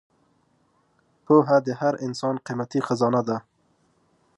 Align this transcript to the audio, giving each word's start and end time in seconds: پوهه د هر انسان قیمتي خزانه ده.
پوهه 1.25 1.57
د 1.65 1.67
هر 1.79 1.93
انسان 2.05 2.35
قیمتي 2.45 2.79
خزانه 2.87 3.21
ده. 3.27 3.37